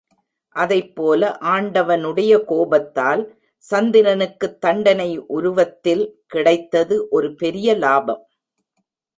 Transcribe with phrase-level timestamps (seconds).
[0.55, 1.37] அதைப்போல,
[1.41, 3.35] ஆண்டவனுடைய கோபத்தால்
[3.71, 6.23] சந்திரனுக்குத் தண்டனை உருவத்தில்
[6.27, 8.27] கிடைத்தது ஒரு பெரிய லாபம்.